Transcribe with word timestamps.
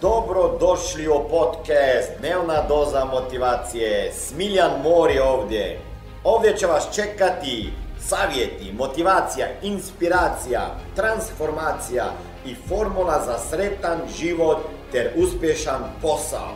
Dobro 0.00 0.56
došli 0.60 1.08
u 1.08 1.28
podcast 1.30 2.10
Dnevna 2.20 2.62
doza 2.68 3.04
motivacije. 3.04 4.12
Smiljan 4.12 4.70
Mor 4.82 5.10
je 5.10 5.22
ovdje. 5.22 5.78
Ovdje 6.24 6.56
će 6.56 6.66
vas 6.66 6.88
čekati 6.94 7.72
savjeti, 8.00 8.72
motivacija, 8.78 9.46
inspiracija, 9.62 10.60
transformacija 10.96 12.04
i 12.46 12.54
formula 12.54 13.22
za 13.26 13.38
sretan 13.38 13.98
život 14.18 14.58
ter 14.92 15.10
uspješan 15.16 15.80
posao. 16.02 16.54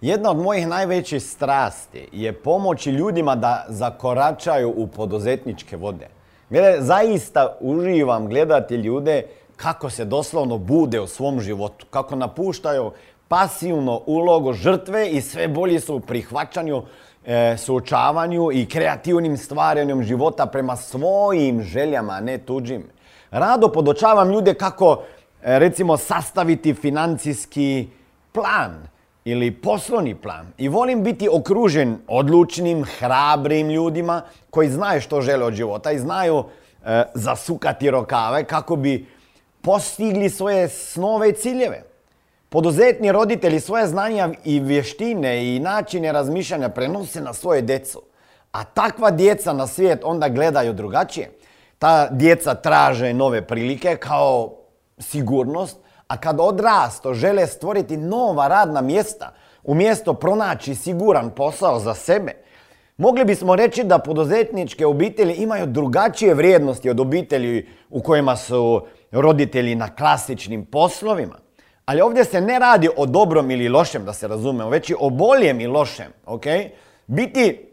Jedna 0.00 0.30
od 0.30 0.36
mojih 0.36 0.68
najvećih 0.68 1.22
strasti 1.22 2.08
je 2.12 2.32
pomoći 2.32 2.90
ljudima 2.90 3.34
da 3.34 3.66
zakoračaju 3.68 4.72
u 4.76 4.86
poduzetničke 4.86 5.76
vode. 5.76 6.08
Gledaj, 6.50 6.80
zaista 6.80 7.56
uživam 7.60 8.28
gledati 8.28 8.74
ljude 8.74 9.22
kako 9.56 9.90
se 9.90 10.04
doslovno 10.04 10.58
bude 10.58 11.00
u 11.00 11.06
svom 11.06 11.40
životu, 11.40 11.86
kako 11.90 12.16
napuštaju 12.16 12.92
pasivno 13.28 14.02
ulogu 14.06 14.52
žrtve 14.52 15.08
i 15.08 15.20
sve 15.20 15.48
bolji 15.48 15.80
su 15.80 15.94
u 15.96 16.00
prihvaćanju, 16.00 16.82
e, 17.24 17.56
suočavanju 17.58 18.52
i 18.52 18.66
kreativnim 18.66 19.36
stvaranjem 19.36 20.02
života 20.02 20.46
prema 20.46 20.76
svojim 20.76 21.62
željama, 21.62 22.20
ne 22.20 22.38
tuđim. 22.38 22.84
Rado 23.30 23.72
podočavam 23.72 24.30
ljude 24.30 24.54
kako, 24.54 25.02
e, 25.42 25.58
recimo, 25.58 25.96
sastaviti 25.96 26.74
financijski 26.74 27.88
plan 28.32 28.88
ili 29.24 29.50
poslovni 29.50 30.14
plan. 30.14 30.46
I 30.58 30.68
volim 30.68 31.02
biti 31.02 31.28
okružen 31.32 31.98
odlučnim, 32.06 32.84
hrabrim 32.98 33.70
ljudima 33.70 34.22
koji 34.50 34.70
znaju 34.70 35.00
što 35.00 35.20
žele 35.20 35.44
od 35.44 35.54
života 35.54 35.92
i 35.92 35.98
znaju 35.98 36.44
e, 36.84 37.02
zasukati 37.14 37.90
rokave 37.90 38.44
kako 38.44 38.76
bi 38.76 39.06
postigli 39.66 40.30
svoje 40.30 40.68
snove 40.68 41.28
i 41.28 41.32
ciljeve. 41.32 41.82
Poduzetni 42.48 43.12
roditelji 43.12 43.60
svoje 43.60 43.86
znanja 43.86 44.28
i 44.44 44.60
vještine 44.60 45.56
i 45.56 45.58
načine 45.58 46.12
razmišljanja 46.12 46.68
prenose 46.68 47.20
na 47.20 47.32
svoje 47.32 47.62
djecu. 47.62 48.02
A 48.52 48.64
takva 48.64 49.10
djeca 49.10 49.52
na 49.52 49.66
svijet 49.66 50.00
onda 50.04 50.28
gledaju 50.28 50.72
drugačije. 50.72 51.30
Ta 51.78 52.08
djeca 52.10 52.54
traže 52.54 53.12
nove 53.12 53.46
prilike 53.46 53.96
kao 53.96 54.52
sigurnost, 54.98 55.76
a 56.08 56.16
kad 56.16 56.40
odrasto 56.40 57.14
žele 57.14 57.46
stvoriti 57.46 57.96
nova 57.96 58.48
radna 58.48 58.80
mjesta, 58.80 59.32
umjesto 59.64 60.14
pronaći 60.14 60.74
siguran 60.74 61.30
posao 61.30 61.78
za 61.78 61.94
sebe, 61.94 62.32
mogli 62.96 63.24
bismo 63.24 63.56
reći 63.56 63.84
da 63.84 63.98
poduzetničke 63.98 64.86
obitelji 64.86 65.34
imaju 65.34 65.66
drugačije 65.66 66.34
vrijednosti 66.34 66.90
od 66.90 67.00
obitelji 67.00 67.68
u 67.90 68.02
kojima 68.02 68.36
su 68.36 68.86
roditelji 69.10 69.74
na 69.74 69.94
klasičnim 69.94 70.64
poslovima. 70.64 71.34
Ali 71.84 72.00
ovdje 72.00 72.24
se 72.24 72.40
ne 72.40 72.58
radi 72.58 72.88
o 72.96 73.06
dobrom 73.06 73.50
ili 73.50 73.68
lošem, 73.68 74.04
da 74.04 74.12
se 74.12 74.28
razumemo, 74.28 74.70
već 74.70 74.90
i 74.90 74.94
o 75.00 75.10
boljem 75.10 75.60
i 75.60 75.66
lošem. 75.66 76.12
Okay? 76.26 76.68
Biti 77.06 77.68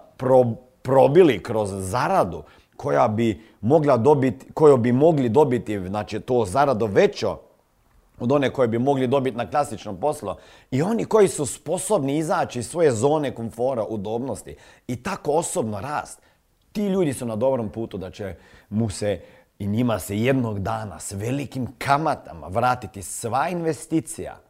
probili 0.82 1.43
kroz 1.43 1.70
zaradu 1.72 2.43
koja 2.76 3.09
bi 3.09 3.43
mogla 3.60 3.97
dobiti, 3.97 4.53
koju 4.53 4.76
bi 4.76 4.93
mogli 4.93 5.28
dobiti, 5.28 5.88
znači 5.88 6.20
to 6.20 6.44
zarado 6.44 6.87
većo 6.87 7.38
od 8.20 8.32
one 8.32 8.50
koje 8.50 8.69
bi 8.69 8.78
mogli 8.78 9.06
dobiti 9.06 9.37
na 9.37 9.50
klasičnom 9.50 10.00
poslu. 10.00 10.34
I 10.70 10.82
oni 10.82 11.04
koji 11.04 11.28
su 11.28 11.47
sposobni 11.47 12.19
izaći 12.19 12.59
iz 12.59 12.69
svoje 12.69 12.91
zone 12.91 13.34
komfora, 13.34 13.84
udobnosti 13.84 14.56
i 14.88 15.03
tako 15.03 15.32
osobno 15.32 15.81
rast. 15.81 16.22
Ti 16.72 16.86
ljudi 16.86 17.12
su 17.12 17.26
na 17.26 17.36
dobrom 17.36 17.69
putu 17.69 17.98
da 17.98 18.10
će 18.10 18.34
mu 18.69 18.91
se 18.91 19.20
i 19.58 19.66
njima 19.66 19.98
se 19.98 20.19
jednog 20.19 20.58
dana 20.58 20.98
s 20.98 21.12
velikim 21.12 21.66
kamatama 21.78 22.47
vratiti 22.47 23.03
sva 23.03 23.48
investicija 23.48 24.41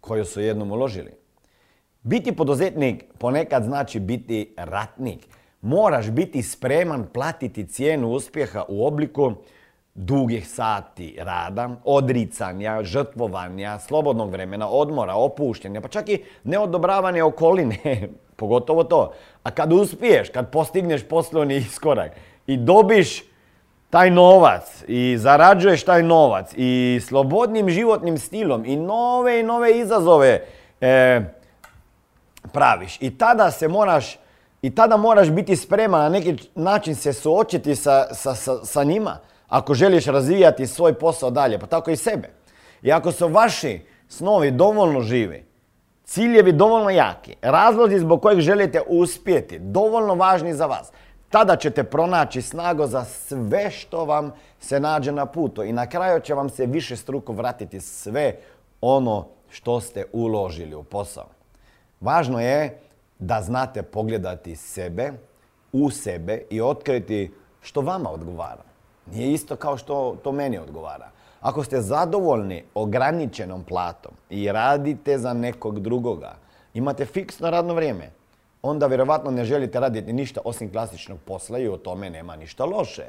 koju 0.00 0.24
su 0.24 0.40
jednom 0.40 0.72
uložili. 0.72 1.12
Biti 2.02 2.36
poduzetnik 2.36 3.04
ponekad 3.18 3.64
znači 3.64 4.00
biti 4.00 4.54
ratnik. 4.56 5.28
Moraš 5.60 6.10
biti 6.10 6.42
spreman 6.42 7.06
platiti 7.12 7.66
cijenu 7.66 8.10
uspjeha 8.10 8.64
u 8.68 8.86
obliku 8.86 9.32
dugih 9.94 10.48
sati 10.48 11.16
rada, 11.18 11.70
odricanja, 11.84 12.82
žrtvovanja, 12.82 13.78
slobodnog 13.78 14.30
vremena, 14.30 14.68
odmora, 14.68 15.14
opuštenja, 15.14 15.80
pa 15.80 15.88
čak 15.88 16.08
i 16.08 16.24
neodobravanje 16.44 17.22
okoline, 17.22 18.08
pogotovo 18.36 18.84
to. 18.84 19.12
A 19.42 19.50
kad 19.50 19.72
uspiješ, 19.72 20.28
kad 20.28 20.50
postigneš 20.50 21.08
poslovni 21.08 21.56
iskorak 21.56 22.10
i 22.46 22.56
dobiš 22.56 23.22
taj 23.90 24.10
novac 24.10 24.84
i 24.88 25.16
zarađuješ 25.18 25.84
taj 25.84 26.02
novac 26.02 26.52
i 26.56 27.00
slobodnim 27.08 27.70
životnim 27.70 28.18
stilom 28.18 28.64
i 28.64 28.76
nove 28.76 29.40
i 29.40 29.42
nove 29.42 29.78
izazove 29.78 30.44
e, 30.80 31.20
praviš. 32.52 32.96
I 33.00 33.18
tada 33.18 33.50
se 33.50 33.68
moraš 33.68 34.18
i 34.62 34.74
tada 34.74 34.96
moraš 34.96 35.30
biti 35.30 35.56
spreman 35.56 36.00
na 36.00 36.08
neki 36.08 36.36
način 36.54 36.94
se 36.94 37.12
suočiti 37.12 37.76
sa, 37.76 38.14
sa, 38.14 38.34
sa, 38.34 38.64
sa 38.64 38.84
njima 38.84 39.18
ako 39.48 39.74
želiš 39.74 40.06
razvijati 40.06 40.66
svoj 40.66 40.94
posao 40.94 41.30
dalje, 41.30 41.58
pa 41.58 41.66
tako 41.66 41.90
i 41.90 41.96
sebe. 41.96 42.30
I 42.82 42.92
ako 42.92 43.12
su 43.12 43.28
vaši 43.28 43.80
snovi 44.08 44.50
dovoljno 44.50 45.00
živi, 45.00 45.44
ciljevi 46.14 46.52
dovoljno 46.52 46.90
jaki, 46.90 47.36
razlozi 47.42 47.98
zbog 47.98 48.22
kojih 48.22 48.40
želite 48.40 48.82
uspjeti, 48.86 49.58
dovoljno 49.58 50.14
važni 50.14 50.54
za 50.54 50.66
vas, 50.66 50.92
tada 51.30 51.56
ćete 51.56 51.84
pronaći 51.84 52.42
snagu 52.42 52.86
za 52.86 53.04
sve 53.04 53.70
što 53.70 54.04
vam 54.04 54.32
se 54.60 54.80
nađe 54.80 55.12
na 55.12 55.26
putu 55.26 55.62
i 55.62 55.72
na 55.72 55.86
kraju 55.86 56.20
će 56.20 56.34
vam 56.34 56.48
se 56.48 56.66
više 56.66 56.96
struko 56.96 57.32
vratiti 57.32 57.80
sve 57.80 58.36
ono 58.80 59.26
što 59.50 59.80
ste 59.80 60.04
uložili 60.12 60.74
u 60.74 60.82
posao. 60.82 61.26
Važno 62.00 62.40
je 62.40 62.78
da 63.18 63.42
znate 63.42 63.82
pogledati 63.82 64.56
sebe, 64.56 65.12
u 65.72 65.90
sebe 65.90 66.42
i 66.50 66.60
otkriti 66.60 67.32
što 67.60 67.80
vama 67.80 68.10
odgovara. 68.10 68.62
Nije 69.12 69.32
isto 69.32 69.56
kao 69.56 69.76
što 69.76 70.16
to 70.24 70.32
meni 70.32 70.58
odgovara. 70.58 71.10
Ako 71.44 71.64
ste 71.64 71.80
zadovoljni 71.80 72.62
ograničenom 72.74 73.64
platom 73.64 74.12
i 74.30 74.52
radite 74.52 75.18
za 75.18 75.32
nekog 75.32 75.80
drugoga, 75.80 76.36
imate 76.74 77.04
fiksno 77.04 77.50
radno 77.50 77.74
vrijeme, 77.74 78.10
onda 78.62 78.86
vjerovatno 78.86 79.30
ne 79.30 79.44
želite 79.44 79.80
raditi 79.80 80.12
ništa 80.12 80.40
osim 80.44 80.72
klasičnog 80.72 81.18
posla 81.24 81.58
i 81.58 81.68
o 81.68 81.76
tome 81.76 82.10
nema 82.10 82.36
ništa 82.36 82.64
loše. 82.64 83.04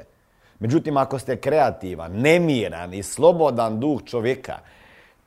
Međutim, 0.58 0.96
ako 0.96 1.18
ste 1.18 1.36
kreativan, 1.36 2.12
nemiran 2.12 2.94
i 2.94 3.02
slobodan 3.02 3.80
duh 3.80 4.04
čovjeka, 4.04 4.58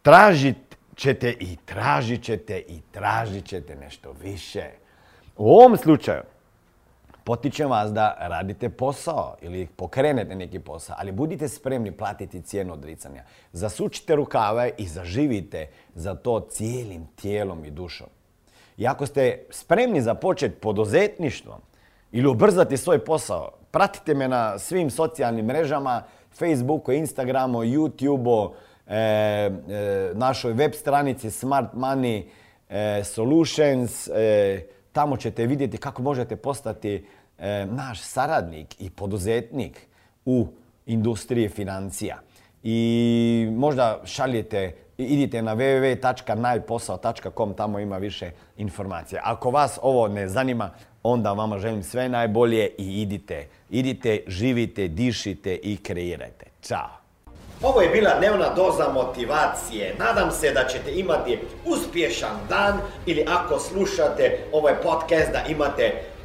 tražit 0.01 0.77
ćete 0.95 1.29
i 1.29 1.57
tražit 1.65 2.23
ćete 2.23 2.59
i 2.59 2.81
tražit 2.91 3.45
ćete 3.45 3.75
nešto 3.75 4.13
više. 4.23 4.65
U 5.37 5.51
ovom 5.51 5.77
slučaju, 5.77 6.21
potičem 7.29 7.69
vas 7.69 7.91
da 7.93 8.15
radite 8.19 8.69
posao 8.69 9.35
ili 9.41 9.67
pokrenete 9.75 10.35
neki 10.35 10.59
posao, 10.59 10.95
ali 10.99 11.11
budite 11.11 11.47
spremni 11.47 11.91
platiti 11.91 12.41
cijenu 12.41 12.73
odricanja. 12.73 13.23
Zasučite 13.53 14.15
rukave 14.15 14.71
i 14.77 14.87
zaživite 14.87 15.67
za 15.95 16.15
to 16.15 16.39
cijelim 16.39 17.05
tijelom 17.15 17.65
i 17.65 17.71
dušom. 17.71 18.07
I 18.77 18.87
ako 18.87 19.05
ste 19.05 19.45
spremni 19.49 20.01
započeti 20.01 20.55
poduzetništvom 20.55 21.61
ili 22.11 22.27
ubrzati 22.27 22.77
svoj 22.77 23.05
posao, 23.05 23.51
pratite 23.71 24.13
me 24.13 24.27
na 24.27 24.59
svim 24.59 24.89
socijalnim 24.89 25.45
mrežama, 25.45 26.03
Facebooku, 26.31 26.91
Instagramu, 26.91 27.59
YouTubeu, 27.59 28.51
e, 28.87 28.97
e, 28.97 29.51
našoj 30.13 30.53
web 30.53 30.73
stranici 30.73 31.31
Smart 31.31 31.73
Money 31.73 32.23
e, 32.69 33.03
Solutions. 33.03 34.09
tamo 34.91 35.17
ćete 35.17 35.45
vidjeti 35.45 35.77
kako 35.77 36.01
možete 36.01 36.35
postati 36.35 37.05
naš 37.65 38.01
saradnik 38.01 38.81
i 38.81 38.89
poduzetnik 38.89 39.87
u 40.25 40.47
industriji 40.85 41.49
financija. 41.49 42.19
I 42.63 43.47
možda 43.51 44.01
šaljete 44.05 44.75
idite 44.97 45.41
na 45.41 45.55
www.najposao.com, 45.55 47.53
tamo 47.53 47.79
ima 47.79 47.97
više 47.97 48.31
informacija. 48.57 49.21
Ako 49.25 49.51
vas 49.51 49.79
ovo 49.81 50.07
ne 50.07 50.27
zanima, 50.27 50.69
onda 51.03 51.33
vama 51.33 51.59
želim 51.59 51.83
sve 51.83 52.09
najbolje 52.09 52.69
i 52.77 53.01
idite. 53.01 53.47
Idite, 53.69 54.23
živite, 54.27 54.87
dišite 54.87 55.55
i 55.55 55.77
kreirajte. 55.77 56.45
Ćao! 56.61 56.99
Ovo 57.61 57.81
je 57.81 57.89
bila 57.89 58.19
dnevna 58.19 58.53
doza 58.53 58.89
motivacije. 58.93 59.95
Nadam 59.99 60.31
se 60.31 60.51
da 60.51 60.67
ćete 60.67 60.99
imati 60.99 61.39
uspješan 61.65 62.37
dan 62.49 62.79
ili 63.05 63.25
ako 63.27 63.59
slušate 63.59 64.37
ovaj 64.53 64.73
podcast 64.83 65.31
da 65.31 65.43
imate 65.49 65.93